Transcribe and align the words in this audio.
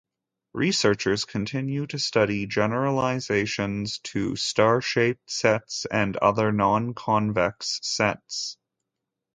Researchers 0.55 1.25
continue 1.25 1.85
to 1.85 1.99
study 1.99 2.47
generalizations 2.47 3.99
to 3.99 4.35
star-shaped 4.35 5.29
sets 5.29 5.85
and 5.91 6.17
other 6.17 6.51
non-convex 6.51 7.79
sets. 7.83 8.57